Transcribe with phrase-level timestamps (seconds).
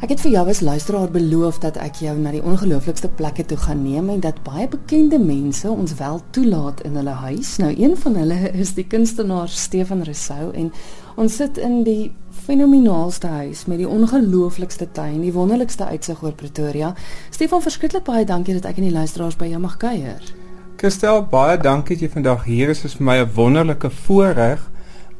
[0.00, 3.58] Ek het vir jou as luisteraar beloof dat ek jou na die ongelooflikste plekke toe
[3.60, 7.50] gaan neem en dat baie bekende mense ons wel toelaat in hulle huis.
[7.60, 10.70] Nou een van hulle is die kunstenaar Stefan Rousseau en
[11.20, 12.14] ons sit in die
[12.46, 16.94] fenomenaalste huis met die ongelooflikste tuin, die wonderlikste uitsig oor Pretoria.
[17.28, 20.32] Stefan, verskriklik baie dankie dat ek en die luisteraars by jou mag kuier.
[20.80, 22.80] Christel, baie dankie dat jy vandag hier is.
[22.80, 24.64] Dit is vir my 'n wonderlike voorreg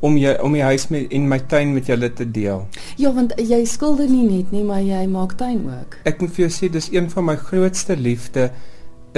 [0.01, 2.65] om jy om die huis met en my tuin met julle te deel.
[3.01, 6.01] Ja, want jy skilder nie net nie, maar jy maak tuin ook.
[6.09, 8.51] Ek moet vir jou sê dis een van my grootste liefde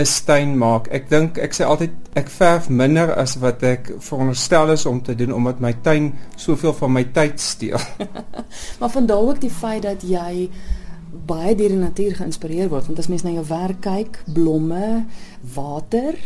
[0.01, 0.89] is tuin maak.
[0.95, 5.15] Ek dink ek sê altyd ek verf minder as wat ek veronderstel is om te
[5.19, 7.81] doen omdat my tuin soveel van my tyd steel.
[8.81, 10.49] maar van daar ook die feit dat jy
[11.29, 15.05] baie deur die natuur geïnspireer word want as mens na jou werk kyk, blomme,
[15.55, 16.17] water,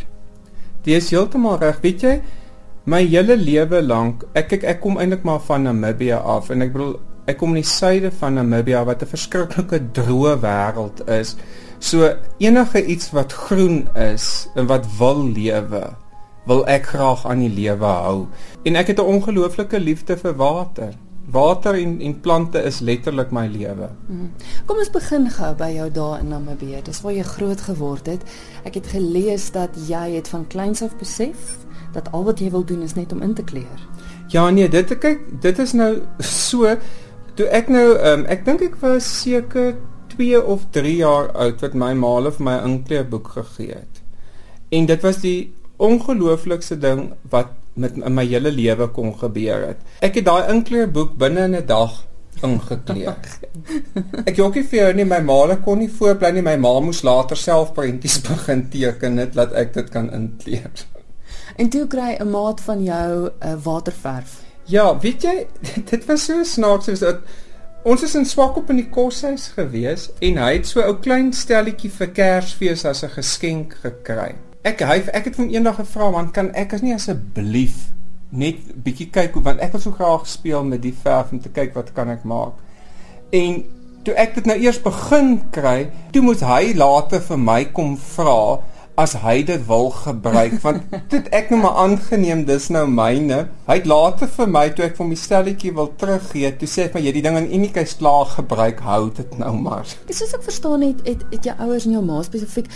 [0.86, 2.12] Dit is heeltemal reg, weet jy?
[2.86, 6.72] My hele lewe lank ek ek ek kom eintlik maar van Namibië af en ek
[6.72, 6.96] bedoel
[7.26, 11.36] ek kom in die suide van Namibië wat 'n verskriklike droë wêreld is.
[11.78, 15.96] So enige iets wat groen is en wat wil lewe,
[16.46, 18.26] wil ek graag aan die lewe hou.
[18.64, 20.94] En ek het 'n ongelooflike liefde vir water.
[21.30, 23.90] Water en en plante is letterlik my lewe.
[24.06, 24.30] Mhm.
[24.66, 26.82] Kom ons begin gou by jou daar in Namibië.
[26.82, 28.22] Dis waar jy groot geword het.
[28.64, 31.65] Ek het gelees dat jy het van kleins af besef
[31.96, 33.82] dat al wat jy wil doen is net om in te kleer.
[34.32, 35.92] Ja nee, dit kyk, dit is nou
[36.48, 36.76] so
[37.36, 39.76] toe ek nou um, ek dink ek was seker
[40.16, 44.02] 2 of 3 jaar oud wat my ma vir my inkleerboek gegee het.
[44.72, 49.80] En dit was die ongelooflikste ding wat met in my hele lewe kon gebeur het.
[50.00, 52.04] Ek het daai inkleerboek binne in 'n dag
[52.42, 53.16] ingekleer.
[54.28, 56.42] ek jokkie vir jou nie my ma kon nie voorbly nie.
[56.42, 60.86] My ma moes later self prentjies begin teken net dat ek dit kan inkleer.
[61.56, 64.42] En toe kry 'n maat van jou 'n uh, waterverf.
[64.64, 65.46] Ja, weet jy,
[65.90, 67.18] dit was so snaaks soos dat
[67.82, 71.32] ons is in Swakop in die koshuis gewees en hy het so 'n ou klein
[71.32, 74.34] stelletjie vir Kersfees as 'n geskenk gekry.
[74.62, 77.92] Ek hy ek het hom eendag gevra man, kan ek as nie asseblief
[78.30, 81.48] net bietjie kyk hoe want ek wil so graag speel met die verf om te
[81.48, 82.52] kyk wat kan ek maak.
[83.30, 83.64] En
[84.04, 88.58] toe ek dit nou eers begin kry, toe moet hy later vir my kom vra
[88.96, 93.42] as hy dit wil gebruik want dit ek nou maar aangeneem dis nou myne.
[93.68, 96.96] Hy het later vir my toe ek vir my stelletjie wil teruggee toe sê ek
[96.96, 99.84] maar jy die ding in unieke slaag gebruik hou dit nou maar.
[100.08, 102.72] Dis soos ek verstaan het het, het jou ouers en jou ma spesifiek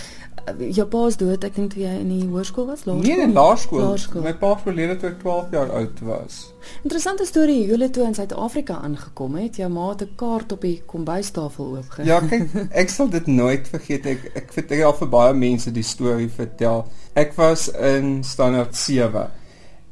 [0.74, 3.04] jou pa is dood, ek dink toe jy in die hoërskool was, laerskool.
[3.04, 4.22] Nee, in laerskool.
[4.24, 6.40] My pa verlede toe ek 12 jaar oud was.
[6.82, 9.60] Interessante storie, julle toe in Suid-Afrika aangekom het.
[9.60, 12.04] Jou ma het 'n kaart op die kombuistafel oopge.
[12.04, 12.48] Ja, kyk,
[12.82, 14.06] ek sal dit nooit vergeet.
[14.06, 16.86] Ek ek vertel al vir baie mense die storie vertel.
[17.14, 19.30] Ek was in standaard 7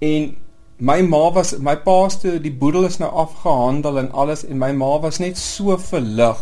[0.00, 0.36] en
[0.78, 4.72] my ma was my pa se die boedel is nou afgehandel en alles en my
[4.72, 6.38] ma was net so verlig.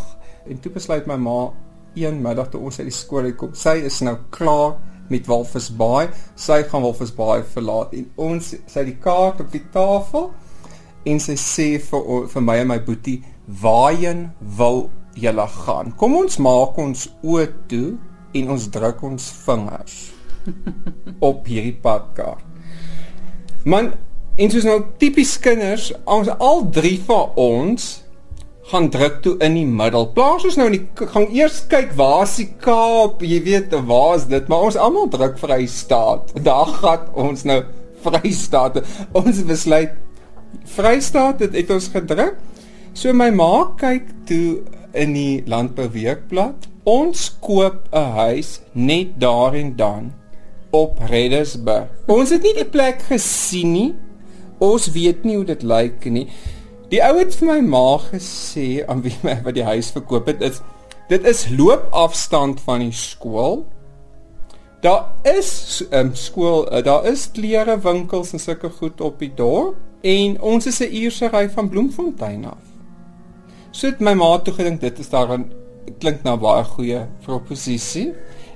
[0.47, 1.51] En toe besluit my ma
[1.97, 3.53] een middag toe ons uit die skool uitkom.
[3.57, 4.77] Sy is nou klaar
[5.09, 6.09] met Walvisbaai.
[6.35, 10.31] Sy gaan Walvisbaai verlaat en ons sy die kaart op die tafel
[11.07, 15.93] en sy sê vir vir my en my boetie, "Waarheen wil julle gaan?
[15.95, 17.97] Kom ons maak ons oë toe
[18.33, 20.11] en ons druk ons vingers
[21.29, 22.43] op hierdie padkaart."
[23.65, 23.93] Man,
[24.37, 28.03] en soos nou tipies kinders, ons al drie van ons
[28.67, 30.09] gaan druk toe in die middel.
[30.11, 34.17] Plaas ons nou in die gaan eers kyk waar is die Kaap, jy weet, waar
[34.17, 34.49] is dit?
[34.51, 36.33] Maar ons almal druk Vrystaat.
[36.43, 37.61] Daar gaan ons nou
[38.03, 38.81] Vrystaat.
[39.15, 39.95] Ons besluit
[40.67, 42.35] Vrystaat het, het ons gedruk.
[42.97, 44.63] So my ma kyk toe
[44.97, 46.67] in die landbouweekblad.
[46.87, 50.13] Ons koop 'n huis net daar en dan
[50.71, 51.87] op Reddersburg.
[52.07, 53.95] Ons het nie die plek gesien nie.
[54.59, 56.27] Ons weet nie hoe dit lyk nie.
[56.87, 60.43] Die ou het vir my ma gesê aan wie my wat die huis verkoop het
[60.45, 60.61] is
[61.09, 63.61] dit is loopafstand van die skool.
[64.83, 69.79] Daar is um, skool, uh, daar is klere winkels en sulke goed op die dorp
[70.03, 72.63] en ons is 'n uur se ry van Bloemfontein af.
[73.71, 75.51] So het my ma toe gedink dit is daar 'n
[75.99, 78.13] klink na baie goeie proposisie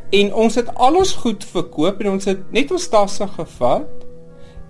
[0.10, 3.88] en ons het alles goed verkoop en ons het net ons tasse gevat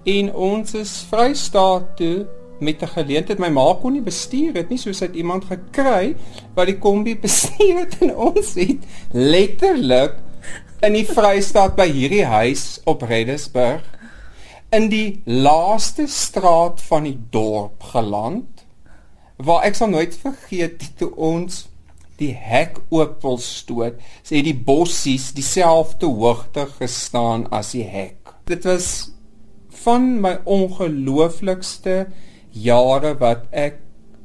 [0.04, 2.26] en ons is vrystaat toe
[2.62, 6.16] met 'n geleentheid my ma kon nie bestuur het nie soos hy iemand gekry
[6.56, 10.16] wat die kombi bestuur het en ons het letterlik
[10.82, 13.84] in die Vrystaat by hierdie huis op Reddersburg
[14.72, 18.66] in die laaste straat van die dorp geland
[19.38, 21.68] waar ek sal nooit vergeet toe ons
[22.22, 28.36] die hek oop wil stoot sê die bossies dieselfde hoogte gestaan as die hek.
[28.50, 29.12] Dit was
[29.84, 32.06] van my ongelooflikste
[32.52, 33.80] jare wat ek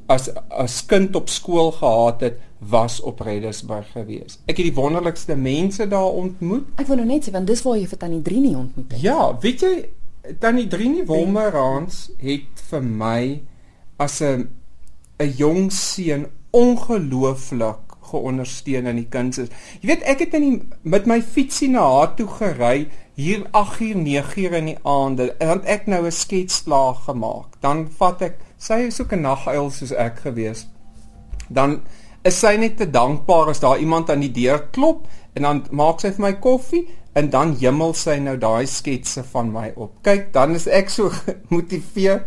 [0.07, 4.39] as as kind op skool gehad het was op Reddersburg gewees.
[4.49, 6.65] Ek het die wonderlikste mense daar ontmoet.
[6.81, 9.01] Ek wil nou net sê want dis waar jy vir Tannie Drini ontmoet het.
[9.03, 9.73] Ja, weet jy
[10.41, 13.21] Tannie Drini Wolmerans het vir my
[13.97, 14.49] as 'n
[15.19, 19.47] 'n jong seun ongelooflik geondersteun in die kunste.
[19.81, 22.87] Jy weet ek het in die, met my fietsie na haar toe gery
[23.17, 27.61] hier 8 uur 9 uur in die aande want ek nou 'n sketsplaag gemaak.
[27.61, 30.67] Dan vat ek sy is ook 'n naguil soos ek gewees.
[31.49, 31.81] Dan
[32.23, 35.99] is sy net te dankbaar as daar iemand aan die deur klop en dan maak
[35.99, 36.87] sy vir my koffie
[37.17, 39.95] en dan hemel sy nou daai sketse van my op.
[40.05, 42.25] Kyk, dan is ek so gemotiveer.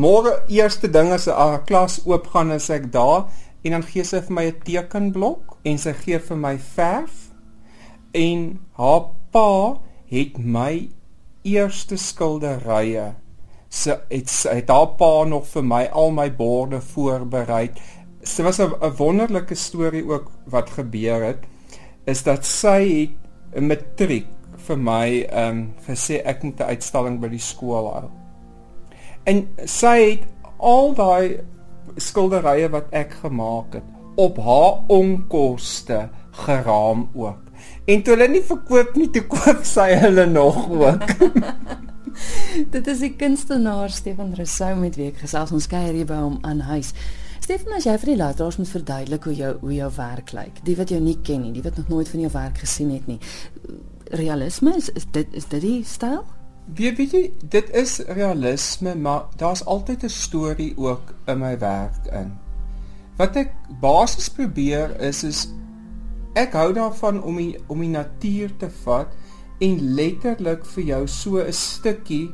[0.00, 3.28] Môre eerste ding as 'n klas oopgaan is ek daar
[3.62, 7.30] en dan gee sy vir my 'n tekenblok en sy gee vir my verf.
[8.12, 9.80] En haar pa
[10.10, 10.88] het my
[11.42, 13.14] eerste skilderye.
[13.68, 17.70] Se het, het haar pa nog vir my al my borde voorberei
[18.20, 21.44] Dit was 'n wonderlike storie ook wat gebeur het
[22.04, 23.10] is dat sy het
[23.54, 28.10] 'n matriek vir my ehm um, gesê ek moet 'n uitstalling by die skool hou.
[29.24, 30.22] En sy het
[30.56, 31.40] al daai
[31.96, 37.50] skilderye wat ek gemaak het op haar onkoste geraam ook.
[37.84, 41.06] En toe hulle nie verkoop nie, toe koop sy hulle nog ook.
[42.74, 46.38] Dit is die kunstenaar Stefan Rousseau met wie ek gesels ons kuier hier by hom
[46.46, 46.92] aan huis.
[47.40, 50.76] Stefan, as jy vir die luisteraars moet verduidelik hoe jou hoe jou werk lyk, die
[50.78, 53.18] wat jou nie ken nie, die wat nog nooit van jou werk gesien het nie.
[54.20, 56.22] Realisme is, is dit is dit die styl?
[56.74, 62.06] Wie weet jy, dit is realisme, maar daar's altyd 'n storie ook in my werk
[62.12, 62.38] in.
[63.16, 65.48] Wat ek basies probeer is is
[66.34, 69.08] ek hou daarvan om die om die natuur te vat
[69.58, 72.30] en letterlik vir jou so 'n stukkie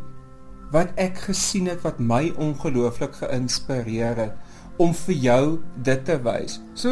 [0.73, 4.35] wat ek gesien het wat my ongelooflik geïnspireer het
[4.77, 6.61] om vir jou dit te wys.
[6.75, 6.91] So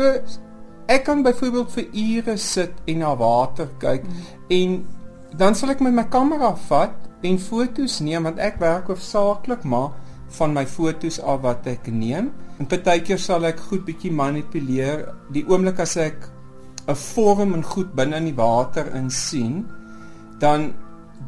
[0.86, 4.12] ek kan byvoorbeeld vir ure sit en na water kyk mm.
[4.48, 4.86] en
[5.38, 6.94] dan sal ek met my kamera vat
[7.26, 9.90] en fotos neem want ek werk hoofsaaklik maar
[10.38, 12.30] van my fotos af wat ek neem.
[12.58, 16.30] En partykeer sal ek goed bietjie manipuleer die oomblik as ek
[16.86, 19.66] 'n vorm en goed binne in die water insien,
[20.38, 20.74] dan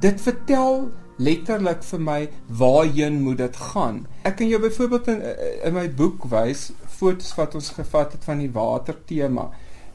[0.00, 4.06] dit vertel letterlik vir my waarheen moet dit gaan.
[4.24, 5.22] Ek kan jou byvoorbeeld in
[5.64, 9.50] in my boek wys foto's wat ons gevat het van die water tema.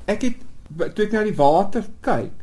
[0.05, 0.35] Ek het
[0.95, 2.40] toe ek na die water kyk,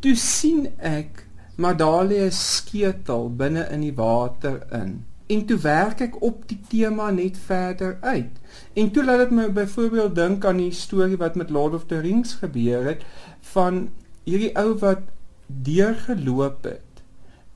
[0.00, 1.26] toe sien ek
[1.60, 5.02] Madalie sketel binne in die water in.
[5.30, 8.38] En toe werk ek op die tema net verder uit.
[8.74, 12.00] En toe laat dit my byvoorbeeld dink aan die storie wat met Lord of the
[12.00, 13.04] Rings gebeur het
[13.52, 13.88] van
[14.24, 15.04] hierdie ou wat
[15.46, 17.04] deurgeloop het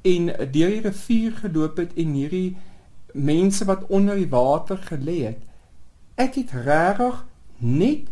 [0.05, 2.57] en deur die rivier geloop het en hierdie
[3.15, 5.41] mense wat onder die water gelê het.
[6.21, 7.23] Ek het regtig
[7.65, 8.11] net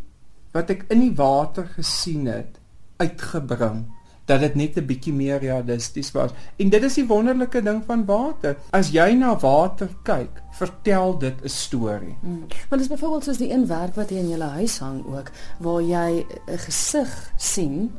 [0.56, 2.56] wat ek in die water gesien het
[3.02, 3.84] uitgebring
[4.32, 6.30] dat dit net 'n bietjie meer realisties was.
[6.56, 8.56] En dit is die wonderlike ding van water.
[8.70, 12.16] As jy na water kyk, vertel dit 'n storie.
[12.20, 12.46] Hmm.
[12.68, 15.30] Want dit is byvoorbeeld soos die een werk wat hier in jou huis hang ook
[15.58, 17.92] waar jy 'n gesig sien,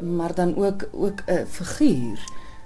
[0.00, 2.18] maar dan ook ook 'n figuur.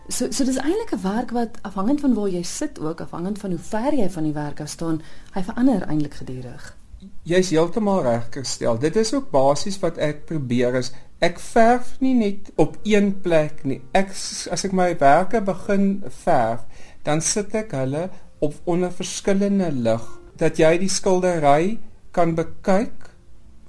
[0.08, 3.50] So so dis eintlik 'n werk wat afhangend van waar jy sit ook afhangend van
[3.50, 6.76] hoe ver jy van die werk af staan, hy verander eintlik gedurig.
[7.22, 8.78] Jy's heeltemal reg gestel.
[8.78, 13.64] Dit is ook basies wat ek probeer is ek verf nie net op een plek
[13.64, 13.80] nie.
[13.92, 16.64] Ek as ek my werke begin verf,
[17.04, 18.08] dan sit ek hulle
[18.40, 20.04] op onder verskillende lig
[20.38, 21.78] dat jy die skildery
[22.14, 23.10] kan bekyk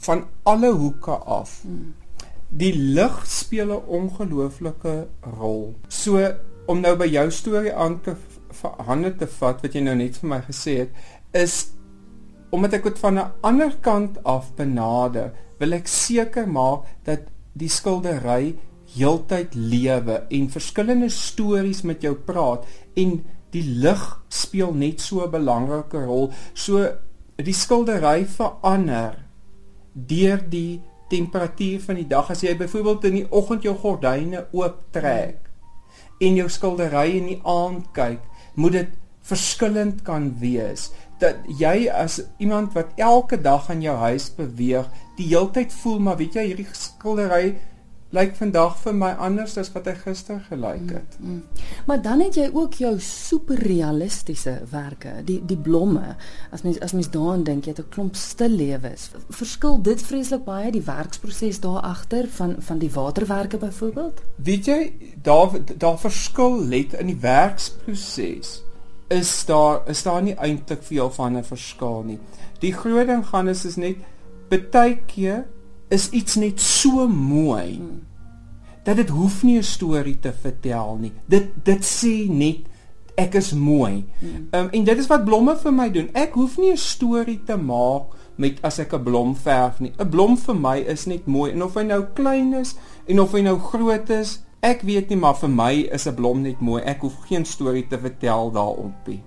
[0.06, 1.62] van alle hoeke af.
[1.64, 1.96] Hmm
[2.50, 5.08] die lig speel 'n ongelooflike
[5.40, 5.76] rol.
[5.88, 6.34] So
[6.66, 8.16] om nou by jou storie aan te
[8.78, 10.90] hande te vat wat jy nou net vir my gesê het,
[11.34, 11.72] is
[12.50, 17.20] omdat ek dit van 'n ander kant af benader, wil ek seker maak dat
[17.54, 18.56] die skildery
[18.96, 22.66] heeltyd lewe en verskillende stories met jou praat
[22.98, 23.20] en
[23.54, 26.32] die lig speel net so 'n belangrike rol.
[26.54, 26.88] So
[27.38, 29.26] die skildery verander
[29.94, 35.50] deur die temperatuur van die dag as jy byvoorbeeld in die oggend jou gordyne ooptrek
[36.20, 38.22] en jou skildery in die aand kyk,
[38.56, 38.90] moet dit
[39.30, 45.28] verskillend kan wees dat jy as iemand wat elke dag aan jou huis beweeg, die
[45.34, 47.58] heeltyd voel maar weet jy hierdie skildery
[48.16, 51.18] lyk vandag vir my anders as wat hy gister gelyk het.
[51.20, 51.66] Mm, mm.
[51.86, 56.16] Maar dan het jy ook jou superrealistiese werke, die die blomme.
[56.56, 59.12] As mens as mens daaraan dink, jy het 'n klomp stil lewens.
[59.30, 64.22] Verskil dit vreeslik baie die werksproses daar agter van van die waterwerke byvoorbeeld?
[64.36, 68.64] Weet jy, daar daar verskil let in die werksproses.
[69.10, 72.20] Is daar is daar nie eintlik veel van 'n verskil nie.
[72.60, 73.98] Die groot ding gaan is is net
[74.50, 75.46] baie keer
[75.90, 78.02] is iets net so mooi hmm.
[78.84, 81.12] dat dit hoef nie 'n storie te vertel nie.
[81.26, 82.70] Dit dit sê net
[83.20, 84.06] ek is mooi.
[84.20, 84.48] Hmm.
[84.52, 86.10] Um, en dit is wat blomme vir my doen.
[86.14, 89.94] Ek hoef nie 'n storie te maak met as ek 'n blom verf nie.
[89.98, 92.76] 'n Blom vir my is net mooi en of hy nou klein is
[93.08, 96.42] en of hy nou groot is, ek weet nie, maar vir my is 'n blom
[96.42, 96.82] net mooi.
[96.84, 99.24] Ek hoef geen storie te vertel daarop nie.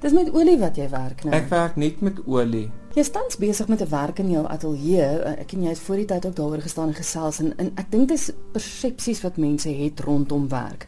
[0.00, 1.34] Dis met olie wat jy werk nou.
[1.34, 2.70] Ek werk net met olie.
[2.94, 5.22] Jy staan besig met 'n werk in jou ateljee.
[5.38, 7.90] Ek en jy het voor die tyd ook daaroor gestaan en gesels en, en ek
[7.90, 10.86] dink dis persepsies wat mense het rondom werk.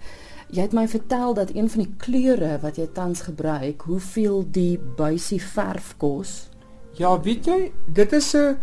[0.50, 4.78] Jy het my vertel dat een van die kleure wat jy tans gebruik, hoeveel die
[4.96, 6.50] buisie verf kos?
[6.92, 8.56] Ja, weet jy, dit is 'n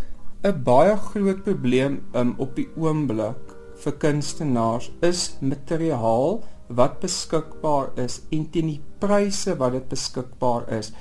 [0.43, 3.50] 'n baie groot probleem um, op die oomblik
[3.83, 10.91] vir kunstenaars is materiaal wat beskikbaar is en teen die pryse wat dit beskikbaar is.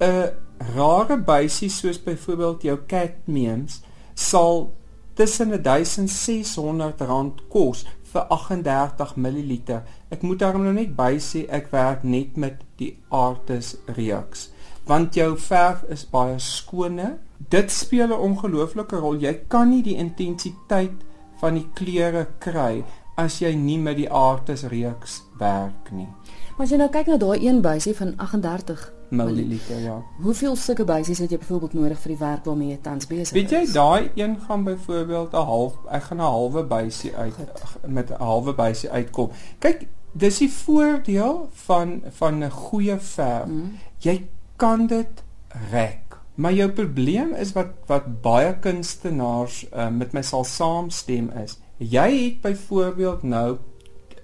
[0.00, 0.30] 'n
[0.76, 3.80] Rare buisie soos byvoorbeeld jou cadmiums
[4.14, 4.72] sal
[5.14, 9.80] tussen 1600 rand kos vir 38 ml.
[10.10, 14.50] Ek moet daarom nou net bysê ek werk net met die Artis reeks
[14.90, 17.18] want jou verf is baie skoner.
[17.38, 19.16] Dit speel 'n ongelooflike rol.
[19.16, 21.04] Jy kan nie die intensiteit
[21.40, 22.84] van die kleure kry
[23.20, 26.08] as jy nie met die Artis reeks werk nie.
[26.56, 29.96] Maar as jy nou kyk na daai een buisie van 38 milliliter, ja.
[30.22, 33.32] Hoeveel sulke buisies het jy byvoorbeeld nodig vir die werk waarmee jy tans besig is?
[33.36, 37.86] Weet jy, daai een gaan byvoorbeeld 'n half ek gaan 'n halwe buisie uit Goed.
[37.86, 39.30] met 'n halwe buisie uitkom.
[39.58, 43.44] Kyk, dis die voordeel van van 'n goeie verf.
[43.44, 43.78] Hmm.
[43.98, 45.24] Jy kan dit
[45.70, 46.09] rek.
[46.34, 51.58] Maar jou probleem is wat wat baie kunstenaars uh, met my sal saamstem is.
[51.78, 53.58] Jy het byvoorbeeld nou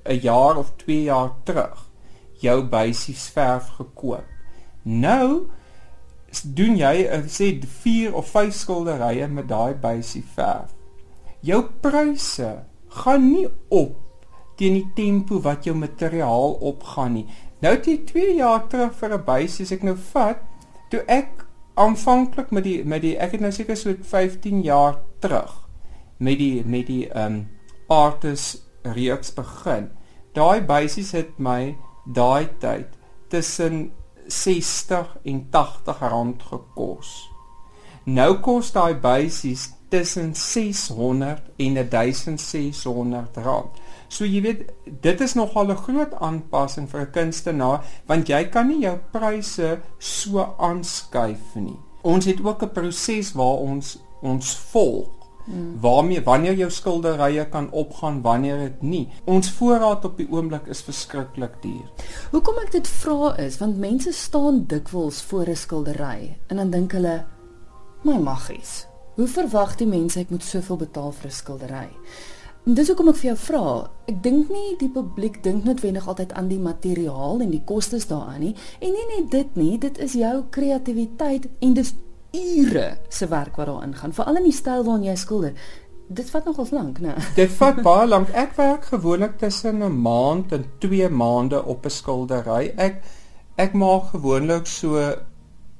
[0.05, 1.91] 'n jaar of 2 jaar terug
[2.41, 4.25] jou basies verf gekoop.
[4.83, 5.49] Nou
[6.45, 10.75] doen jy uh, sê 4 of 5 skilderye met daai basie verf.
[11.41, 12.51] Jou pryse
[12.89, 13.97] gaan nie op
[14.57, 17.27] teen die tempo wat jou materiaal opgaan nie.
[17.61, 20.41] Nou het jy 2 jaar terug vir 'n buis as ek nou vat,
[20.91, 21.46] toe ek
[21.77, 25.53] aanvanklik met die met die ek het nou seker so 15 jaar terug
[26.17, 27.45] met die met die um
[27.93, 29.91] artis reeks begin.
[30.35, 32.97] Daai buisies het my daai tyd
[33.31, 33.93] tussen
[34.27, 37.13] 60 en 80 rand gekos.
[38.05, 43.79] Nou kos daai buisies tussen 600 en 1600 rand.
[44.09, 48.69] So jy weet, dit is nogal 'n groot aanpassing vir 'n kunstenaar want jy kan
[48.69, 51.79] nie jou pryse so aanskuif nie.
[52.03, 55.81] Ons het ook 'n proses waar ons ons volg Hmm.
[55.81, 60.81] waarmee wanneer jou skilderye kan opgaan wanneer dit nie ons voorraad op die oomblik is
[60.83, 61.85] verskriklik duur.
[62.31, 66.93] Hoekom ek dit vra is want mense staan dikwels voor 'n skildery en dan dink
[66.93, 67.25] hulle
[68.03, 68.87] my maggies.
[69.15, 71.89] Hoe verwag die mense ek moet soveel betaal vir 'n skildery?
[72.67, 73.67] Dis hoekom ek vir jou vra.
[74.11, 78.43] Ek dink nie die publiek dink noodwendig altyd aan die materiaal en die kostes daaraan
[78.43, 78.57] nie.
[78.83, 81.95] En nie net dit nie, dit is jou kreatiwiteit en dis
[82.35, 85.55] ure se werk wat daarin gaan, veral in die styl waarin jy skilder.
[86.11, 87.15] Dit vat nogals lank, né?
[87.39, 88.35] Dit vat baie lank.
[88.35, 92.75] Ek werk gewoonlik tussen 'n maand en 2 maande op 'n skildery.
[92.77, 92.99] Ek
[93.57, 94.99] ek maak gewoonlik so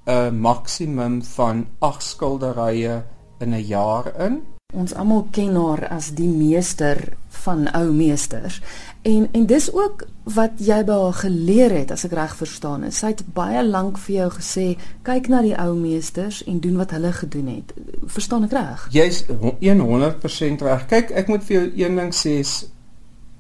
[0.07, 3.03] 'n maksimum van 8 skilderye
[3.41, 4.56] in 'n jaar in.
[4.77, 7.01] Ons almal ken haar as die meester
[7.47, 8.61] van ou meesters.
[9.07, 10.05] En en dis ook
[10.37, 12.99] wat jy by haar geleer het as ek reg verstaan is.
[13.01, 14.67] Sy het baie lank vir jou gesê,
[15.07, 17.73] kyk na die ou meesters en doen wat hulle gedoen het.
[18.05, 18.87] Verstaan ek reg?
[18.97, 20.87] Jy's 100% reg.
[20.93, 22.37] Kyk, ek moet vir jou een ding sê,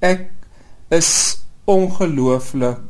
[0.06, 0.28] ek
[0.94, 1.12] is
[1.66, 2.82] ongelooflik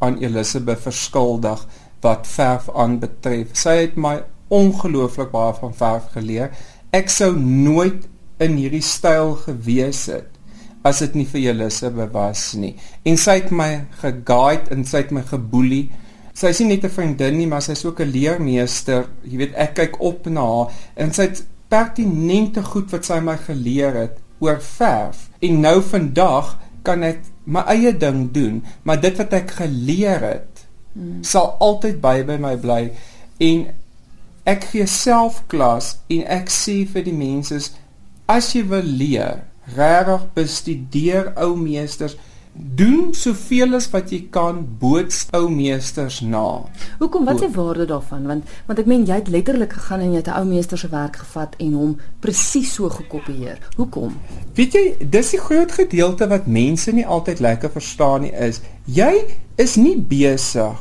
[0.00, 1.66] aan Elisabeth verskuldig
[2.00, 3.52] wat verf aanbetref.
[3.58, 6.54] Sy het my ongelooflik baie van verf geleer
[6.92, 8.06] ek sou nooit
[8.40, 10.30] in hierdie styl gewees het
[10.86, 12.72] as dit nie vir Elisabeth was nie.
[13.04, 15.90] En sy het my geguide en sy het my geboelie.
[16.32, 19.06] Sy is nie net 'n vriendin nie, maar sy is ook 'n leermeester.
[19.24, 23.36] Jy weet, ek kyk op na haar en sy het pertinente goed wat sy my
[23.36, 25.28] geleer het oor verf.
[25.40, 30.66] En nou vandag kan ek my eie ding doen, maar dit wat ek geleer het
[30.92, 31.22] hmm.
[31.22, 32.92] sal altyd by by my bly.
[33.38, 33.66] En
[34.44, 37.60] ek gee self klas en ek sê vir die mense
[38.30, 39.42] as jy wil leer,
[39.76, 42.16] regtig bestudeer ou meesters
[42.54, 46.66] doen soveel as wat jy kan boots ou meesters na.
[46.98, 48.26] Hoekom wat is die waarde daarvan?
[48.26, 50.88] Want want ek meen jy het letterlik gegaan en jy het 'n ou meester se
[50.88, 53.58] werk gevat en hom presies so gekopieer.
[53.76, 54.18] Hoekom?
[54.54, 59.24] Weet jy, dis die groot gedeelte wat mense nie altyd lekker verstaan nie is jy
[59.56, 60.78] is nie besig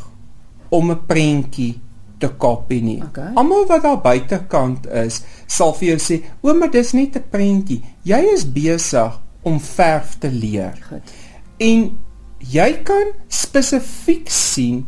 [0.70, 1.80] om 'n prentjie
[2.20, 3.00] te kopie nie.
[3.04, 3.32] Okay.
[3.40, 7.84] Almal wat daar buitekant is, sal vir jou sê, "Ouma, dis net 'n prentjie.
[8.04, 11.12] Jy is besig om verf te leer." Goed.
[11.58, 11.98] En
[12.38, 14.86] jy kan spesifiek sien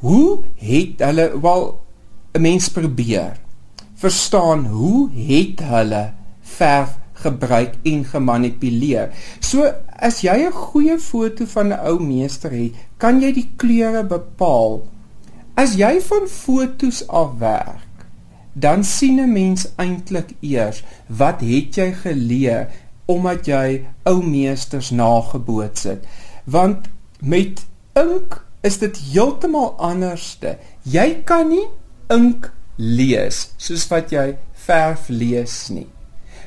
[0.00, 1.80] hoe het hulle wel
[2.34, 3.36] 'n mens probeer
[3.98, 9.10] verstaan hoe het hulle verf gebruik en gemanipuleer.
[9.40, 9.66] So
[9.98, 14.86] as jy 'n goeie foto van 'n ou meester het, kan jy die kleure bepaal.
[15.58, 18.04] As jy van fotos afwerk,
[18.52, 22.68] dan sien 'n mens eintlik eers wat het jy geleer
[23.06, 26.04] omdat jy ou meesters nageboots het.
[26.44, 26.86] Want
[27.18, 30.58] met ink is dit heeltemal anderste.
[30.82, 31.66] Jy kan nie
[32.06, 35.88] ink lees soos wat jy verf lees nie.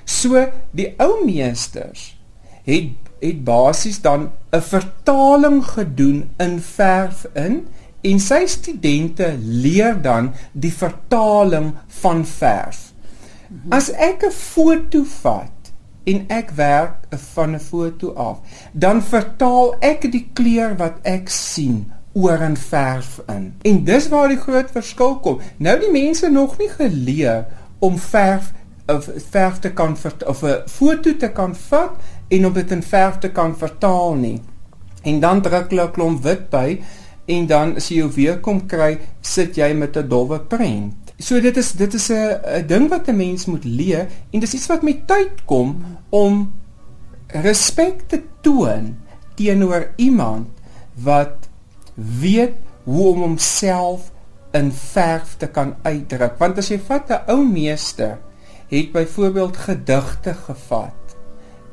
[0.06, 2.16] So die ou meesters
[2.64, 7.68] het het basies dan 'n vertaling gedoen in verf in
[8.02, 12.92] en sy studente leer dan die vertaling van verf.
[13.70, 15.72] As ek 'n foto vat
[16.04, 16.96] en ek werk
[17.34, 18.38] van 'n foto af,
[18.72, 23.54] dan vertaal ek die kleur wat ek sien oor in verf in.
[23.62, 25.40] En dis waar die groot verskil kom.
[25.58, 27.46] Nou die mense nog nie geleer
[27.80, 28.54] om verf
[28.88, 31.92] of verf te kan of 'n foto te kan vat
[32.28, 34.42] en om dit in verf te kan vertaal nie.
[35.02, 36.82] En dan druk hulle 'n klomp wit by
[37.32, 41.14] en dan as jy jou weer kom kry, sit jy met 'n dowwe prent.
[41.20, 44.68] So dit is dit is 'n ding wat 'n mens moet leer en dis iets
[44.68, 46.54] wat met tyd kom om
[47.28, 48.98] respek te toon
[49.36, 50.48] teenoor iemand
[51.04, 51.50] wat
[51.96, 54.12] weet hoe om homself
[54.52, 56.38] in verf te kan uitdruk.
[56.38, 58.18] Want as jy vat 'n ou meester
[58.68, 61.02] het byvoorbeeld gedigte gevat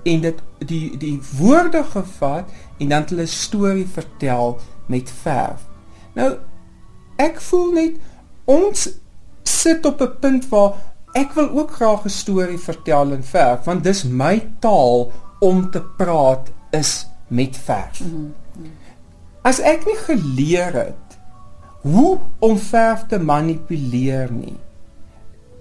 [0.02, 5.64] en dit die die woorde gevat en dan hulle storie vertel met verf.
[6.18, 6.32] Nou
[7.18, 7.96] ek voel net
[8.48, 8.88] ons
[9.42, 10.76] sit op 'n punt waar
[11.18, 15.82] ek wil ook graag 'n storie vertel in verf want dis my taal om te
[15.82, 18.02] praat is met verf.
[19.42, 21.08] As ek nie geleer het
[21.80, 24.58] hoe om verf te manipuleer nie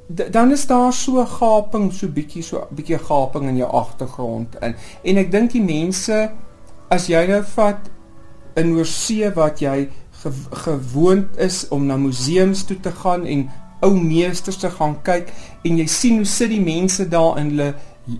[0.07, 5.19] dan is daar so gaping so bietjie so bietjie gaping in jou agtergrond in en
[5.23, 6.19] ek dink die mense
[6.93, 7.89] as jy nou vat
[8.57, 9.89] in oorsee wat jy
[10.21, 10.31] ge,
[10.65, 13.47] gewoond is om na museums toe te gaan en
[13.85, 15.29] ou meesters te gaan kyk
[15.67, 17.73] en jy sien hoe sit die mense daar en hulle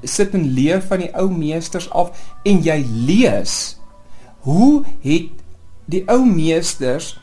[0.04, 2.13] sit en leer van die ou meesters af
[2.45, 3.78] en jy lees
[4.45, 5.34] hoe het
[5.88, 7.15] die ou meesters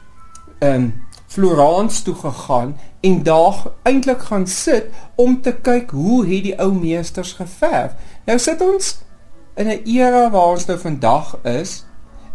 [0.60, 0.92] in um,
[1.34, 6.70] Florence toe gegaan en daar eintlik gaan sit om te kyk hoe het die ou
[6.72, 7.96] meesters geverf.
[8.26, 8.92] Nou sit ons
[9.58, 11.84] in 'n era waar ons nou vandag is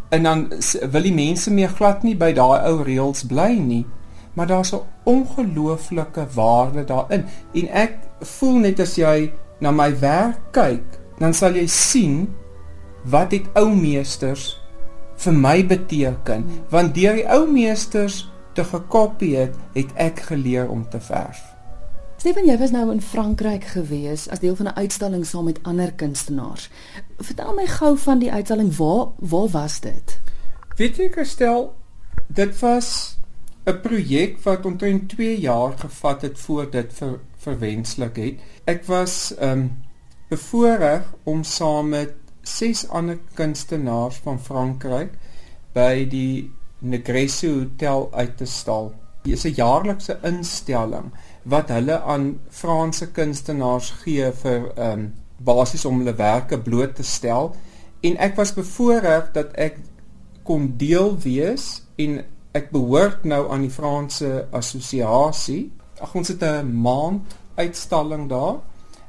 [0.09, 0.47] en dan
[0.91, 3.85] wil die mense meer glad nie by daai ou reëls bly nie,
[4.33, 7.25] maar daar's 'n ongelooflike waarde daarin.
[7.53, 12.27] En ek voel net as jy na my werk kyk, dan sal jy sien
[13.03, 14.61] wat dit ou meesters
[15.15, 20.89] vir my beteken, want deur die ou meesters te gekopie het, het ek geleer om
[20.89, 21.58] te verf.
[22.19, 25.93] Stefan, jy was nou in Frankryk gewees as deel van 'n uitstalling saam met ander
[25.93, 26.69] kunstenaars.
[27.17, 28.75] Vertel my gou van die uitstalling.
[28.75, 30.19] Waar waar was dit?
[30.75, 31.75] Weet jy, Kristel,
[32.27, 33.17] dit was
[33.65, 38.39] 'n projek wat omtrent 2 jaar gevat het voor dit ver, verwenslik het.
[38.65, 39.81] Ek was ehm um,
[40.29, 45.11] bevoorreg om saam met ses ander kunstenaars van Frankryk
[45.73, 48.93] by die Negresio Hotel uit te stal.
[49.23, 51.11] Dit is 'n jaarlikse instelling
[51.49, 55.09] wat hulle aan Franse kunstenaars gee vir ehm um,
[55.39, 57.53] basies om hulle werke bloot te stel
[58.03, 59.77] en ek was bevoorreg dat ek
[60.43, 62.19] kon deel wees en
[62.57, 65.69] ek behoort nou aan die Franse assosiasie.
[66.01, 68.59] Ag ons het 'n maand uitstalling daar.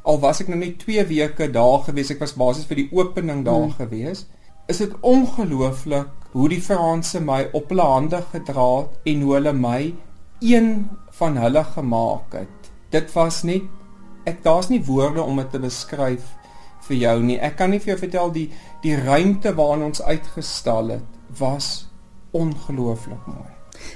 [0.02, 3.44] Al was ek nou net 2 weke daar gewees, ek was basies vir die opening
[3.44, 3.72] daar hmm.
[3.78, 4.26] gewees.
[4.68, 9.52] Is dit ongelooflik hoe die Franse my op hulle hande gedra het en hoe hulle
[9.52, 9.94] my
[10.40, 10.88] een
[11.20, 12.72] van hulle gemaak het.
[12.90, 13.68] Dit was net
[14.28, 16.26] ek daar's nie woorde om dit te beskryf
[16.88, 17.38] vir jou nie.
[17.38, 18.48] Ek kan nie vir jou vertel die
[18.84, 21.88] die ruimte waarin ons uitgestal het was
[22.36, 23.50] ongelooflik mooi.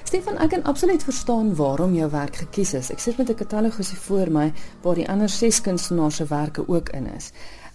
[0.04, 2.90] Stefan, ek kan absoluut verstaan waarom jou werk gekies is.
[2.92, 6.68] Ek sit met 'n katalogus hier voor my waar die ander ses kunstenaars se werke
[6.68, 7.32] ook in is.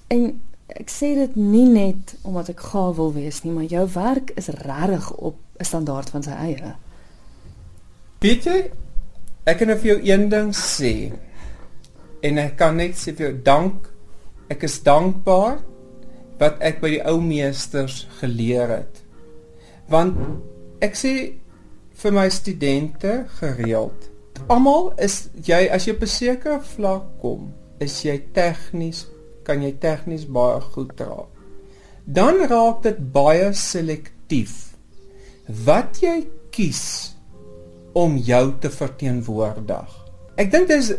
[0.07, 4.31] En ek sê dit nie net omdat ek gaaf wil wees nie, maar jou werk
[4.35, 6.75] is regtig op 'n standaard van sy eie.
[8.19, 8.71] Pieter,
[9.45, 11.11] ek kan vir jou een ding sê.
[12.23, 13.89] En ek kan net sê vir jou dank.
[14.49, 15.59] Ek is dankbaar
[16.39, 19.03] wat ek by die ou meesters geleer het.
[19.91, 20.17] Want
[20.83, 21.13] ek sê
[21.99, 24.07] vir my studente gereeld,
[24.47, 29.05] almal is jy as jy op 'n sekere vlak kom, is jy tegnies
[29.43, 31.25] kan jy tegnies baie goed dra.
[32.05, 34.75] Dan raak dit baie selektief.
[35.65, 37.15] Wat jy kies
[37.93, 39.95] om jou te verteenwoordig.
[40.35, 40.93] Ek dink dit is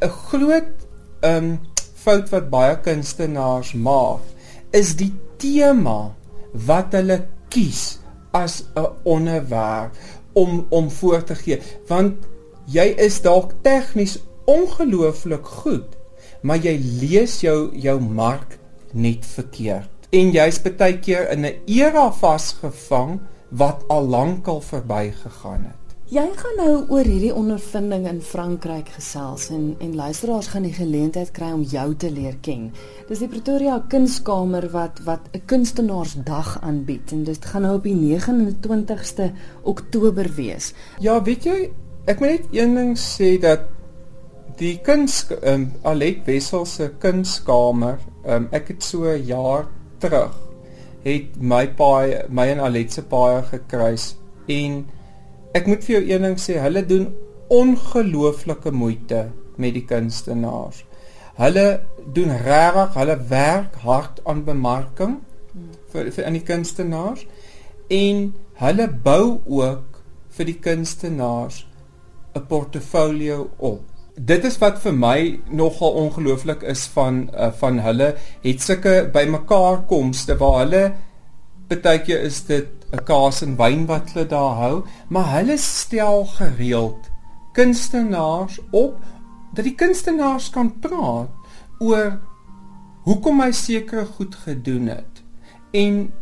[0.00, 0.72] 'n groot
[1.20, 1.58] ehm um,
[2.00, 4.24] fout wat baie kunstenaars maak
[4.72, 6.14] is die tema
[6.52, 8.00] wat hulle kies
[8.32, 9.92] as 'n onderwerp
[10.32, 11.60] om om voor te gee.
[11.86, 12.26] Want
[12.66, 16.00] jy is dalk tegnies ongelooflik goed
[16.42, 18.58] maar jy lees jou jou mark
[18.92, 19.90] net verkeerd.
[20.10, 25.79] En jy's baie keer in 'n era vasgevang wat al lankal verbygegaan het
[26.10, 31.30] Jy gaan nou oor hierdie ondervinding in Frankryk gesels en en luisteraars gaan die geleentheid
[31.30, 32.64] kry om jou te leer ken.
[33.06, 37.94] Dis die Pretoria Kunskamer wat wat 'n kunstenaarsdag aanbied en dit gaan nou op die
[37.94, 39.30] 29ste
[39.62, 40.74] Oktober wees.
[40.98, 41.70] Ja, weet jy,
[42.06, 43.70] ek moet net een ding sê dat
[44.56, 49.66] die kuns um, Alet Wessel se kunskamer, um, ek het so 'n jaar
[49.98, 50.34] terug
[51.04, 54.16] het my paai my en Alet se paai gekruis
[54.48, 54.86] en
[55.56, 57.08] Ek moet vir jou een ding sê, hulle doen
[57.50, 59.24] ongelooflike moeite
[59.58, 60.84] met die kunstenaars.
[61.40, 61.66] Hulle
[62.14, 65.18] doen regtig, hulle werk hard aan bemarking
[65.90, 67.24] vir vir aan die kunstenaars
[67.90, 68.28] en
[68.60, 69.98] hulle bou ook
[70.36, 71.64] vir die kunstenaars
[72.36, 73.82] 'n portfolio op.
[74.14, 79.86] Dit is wat vir my nogal ongelooflik is van uh, van hulle het sulke bymekaar
[79.86, 80.84] komste waar hulle
[81.68, 86.24] baie keer is dit 'n kaas en wyn wat hulle daar hou, maar hulle stel
[86.24, 87.10] gereeld
[87.52, 88.98] kunstenaars op
[89.54, 91.30] dat die kunstenaars kan praat
[91.78, 92.20] oor
[93.02, 95.22] hoekom hy sekere goed gedoen het.
[95.72, 96.12] En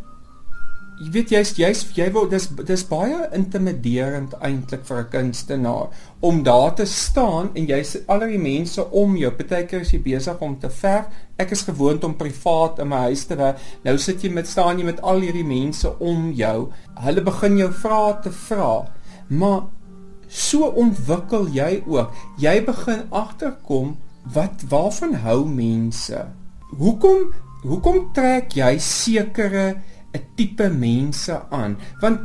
[0.99, 5.87] jy weet jy's jy's jy word dis dis baie intimiderend eintlik vir 'n kunstenaar
[6.19, 9.31] om daar te staan en jy's al die mense om jou.
[9.31, 11.07] Partykeer is jy besig om te verf.
[11.37, 13.57] Ek is gewoond om privaat in my huis te werk.
[13.83, 16.69] Nou sit jy met staan jy met al hierdie mense om jou.
[16.95, 18.87] Hulle begin jou vra te vra.
[19.29, 19.61] Maar
[20.27, 22.11] so ontwikkel jy ook.
[22.37, 23.97] Jy begin agterkom
[24.33, 26.25] wat waarvan hou mense?
[26.77, 27.31] Hoekom
[27.63, 29.81] hoekom trek jy sekere
[30.13, 31.77] 'n tipe mense aan.
[32.01, 32.19] Want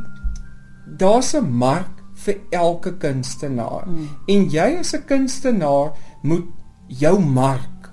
[0.97, 3.83] daar's 'n mark vir elke kunstenaar.
[3.87, 4.09] Mm.
[4.25, 6.45] en jy as 'n kunstenaar moet
[6.87, 7.91] jou mark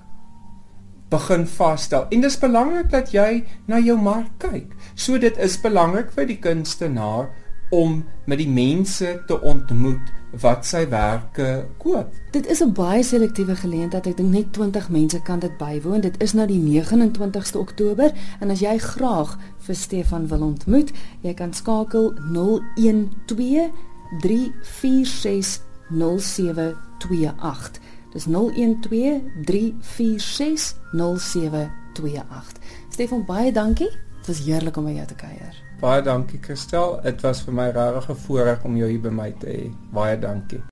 [1.09, 4.73] begin vasstel en dis belangrik dat jy na jou mark kyk.
[4.95, 7.29] So dit is belangrik vir die kunstenaar
[7.71, 12.13] om met die mense te ontmoet wat sy werke koop.
[12.31, 14.07] Dit is 'n baie selektiewe geleentheid.
[14.07, 16.01] Ek dink net 20 mense kan dit bywoon.
[16.01, 20.91] Dit is nou die 29ste Oktober en as jy graag vir Stefan wil ontmoet,
[21.21, 23.71] jy kan skakel 012
[24.19, 27.79] 346 0728.
[28.13, 32.57] Dis 012 346 0728.
[32.89, 33.89] Stefan, baie dankie.
[34.17, 35.62] Dit was heerlik om by jou te kuier.
[35.83, 36.93] Baie dankie Christel.
[37.03, 39.71] Dit was vir my regtig 'n voorreg om jou hier by my te hê.
[39.91, 40.63] Baie dankie.